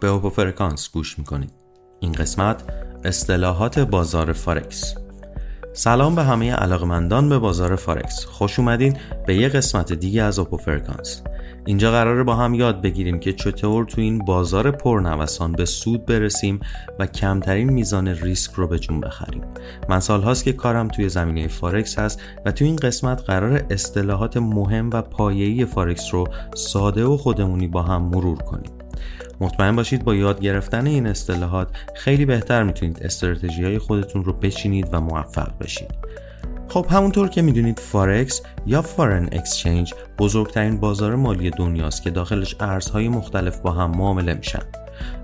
[0.00, 1.52] به اوپو فرکانس گوش می‌کنید.
[2.00, 2.62] این قسمت
[3.04, 4.94] اصطلاحات بازار فارکس.
[5.72, 8.24] سلام به همه علاقمندان به بازار فارکس.
[8.24, 8.96] خوش اومدین
[9.26, 11.22] به یه قسمت دیگه از اوپو فرکانس
[11.66, 16.60] اینجا قراره با هم یاد بگیریم که چطور تو این بازار پرنوسان به سود برسیم
[16.98, 19.42] و کمترین میزان ریسک رو به جون بخریم.
[19.88, 24.36] من سال هاست که کارم توی زمینه فارکس هست و تو این قسمت قرار اصطلاحات
[24.36, 28.72] مهم و پایه‌ای فارکس رو ساده و خودمونی با هم مرور کنیم.
[29.40, 34.88] مطمئن باشید با یاد گرفتن این اصطلاحات خیلی بهتر می‌تونید استراتژی های خودتون رو بچینید
[34.92, 35.90] و موفق بشید.
[36.68, 43.08] خب همونطور که می‌دونید فارکس یا فارن اکسچنج بزرگترین بازار مالی دنیاست که داخلش ارزهای
[43.08, 44.62] مختلف با هم معامله میشن.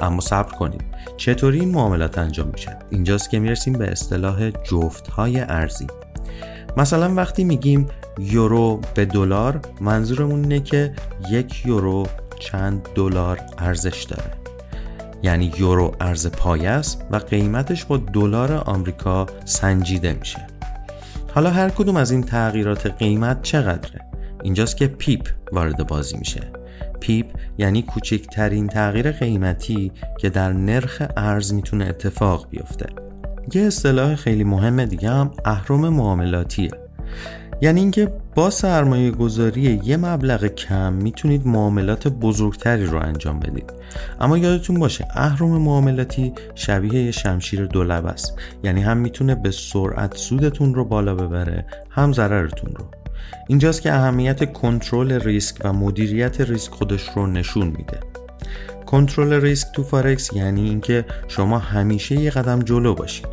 [0.00, 0.84] اما صبر کنید
[1.16, 5.86] چطوری این معاملات انجام میشن؟ اینجاست که می‌رسیم به اصطلاح جفت های ارزی.
[6.76, 7.86] مثلا وقتی میگیم
[8.18, 10.94] یورو به دلار منظورمون اینه که
[11.30, 12.06] یک یورو
[12.38, 14.30] چند دلار ارزش داره.
[15.22, 20.46] یعنی یورو ارز پایه است و قیمتش با دلار آمریکا سنجیده میشه.
[21.34, 24.00] حالا هر کدوم از این تغییرات قیمت چقدره؟
[24.42, 26.40] اینجاست که pip وارد بازی میشه.
[27.00, 27.26] pip
[27.58, 32.86] یعنی کوچکترین تغییر قیمتی که در نرخ ارز می‌تونه اتفاق بیفته.
[33.54, 36.70] یه اصطلاح خیلی مهم دیگه هم اهرم معاملاتیه.
[37.60, 43.72] یعنی اینکه با سرمایه گذاری یه مبلغ کم می‌تونید معاملات بزرگتری رو انجام بدید.
[44.20, 48.34] اما یادتون باشه اهرم معاملاتی شبیه یه شمشیر دولب است.
[48.64, 52.84] یعنی هم می‌تونه به سرعت سودتون رو بالا ببره هم ضررتون رو.
[53.48, 58.00] اینجاست که اهمیت کنترل ریسک و مدیریت ریسک خودش رو نشون میده.
[58.90, 63.26] کنترل ریسک تو فارکس یعنی اینکه شما همیشه یه قدم جلو باشید.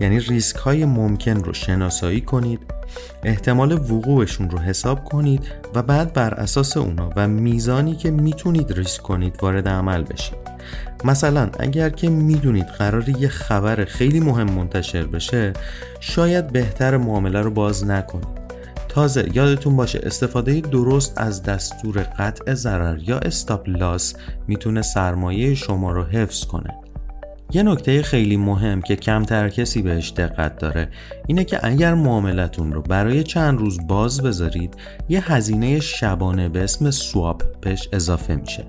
[0.00, 2.60] یعنی ریسک های ممکن رو شناسایی کنید
[3.22, 5.40] احتمال وقوعشون رو حساب کنید
[5.74, 10.38] و بعد بر اساس اونا و میزانی که می‌تونید ریسک کنید وارد عمل بشید.
[11.04, 15.52] مثلا اگر که می‌دونید قرار یه خبر خیلی مهم منتشر بشه
[16.00, 18.41] شاید بهتر معامله رو باز نکنید.
[18.92, 24.14] تازه یادتون باشه استفاده درست از دستور قطع ضرر یا stop loss
[24.48, 26.81] می‌تونه سرمایه شما رو حفظ کنه.
[27.54, 30.88] یه نکته خیلی مهم که کمتر کسی بهش دقت داره
[31.26, 34.74] اینه که اگر معاملتون رو برای چند روز باز بذارید
[35.08, 38.64] یه هزینه شبانه به اسم سواپ بهش اضافه میشه.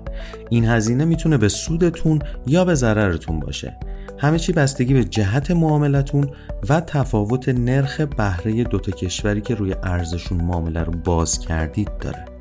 [0.50, 3.76] این هزینه می‌تونه به سودتون یا به ضررتون باشه.
[4.18, 6.30] همه چی بستگی به جهت معاملتون
[6.68, 12.33] و تفاوت نرخ بهره دوتا کشوری که روی ارزشون معامله رو باز کردید داره.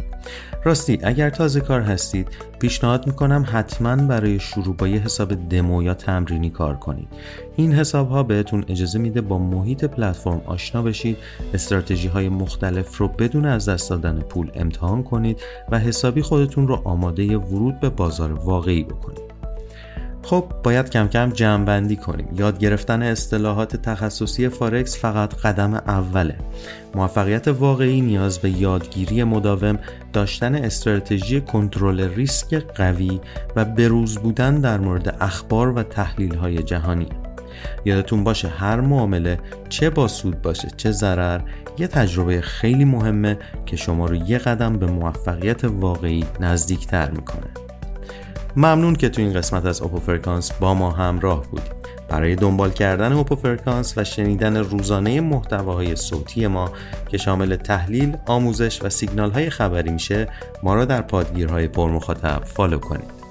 [0.63, 2.28] راستی اگر تازه کار هستید
[2.59, 7.07] پیشنهاد می‌کنم حتما برای شروع با یه حساب دمو یا تمرینی کار کنید.
[7.56, 11.17] این حساب ها بهتون اجازه میده با محیط پلتفرم آشنا بشید
[11.53, 15.41] استراتژی های مختلف رو بدون از دست دادن پول امتحان کنید
[15.72, 19.22] و حسابی خودتون رو آماده ورود به بازار واقعی بکنید.
[20.33, 22.27] خب باید کم کم جمع بندی کنیم.
[22.38, 26.35] یاد گرفتن اصطلاحات تخصصی فارکس فقط قدم اوله.
[26.95, 29.79] موفقیت واقعی نیاز به یادگیری مداوم
[30.13, 33.19] داشتن استراتژی کنترل ریسک قوی
[33.55, 37.09] و بروز بودن در مورد اخبار و تحلیل های جهانی.
[37.85, 39.39] یادتون باشه هر معامله
[39.69, 41.41] چه با سود باشه چه ضرر
[41.77, 47.62] یه تجربه خیلی مهمه که شما رو یه قدم به موفقیت واقعی نزدیکتر می‌کنه.
[48.56, 53.14] ممنون که تو این قسمت از اوپو فرکانس با ما همراه بودید برای دنبال کردن
[53.14, 56.72] اوپو فرکانس و شنیدن روزانه محتواهای صوتی ما
[57.09, 60.28] که شامل تحلیل، آموزش و سیگنال های خبری میشه
[60.63, 63.22] ما را در پادگیرهای پرمخاطب فالو کنید.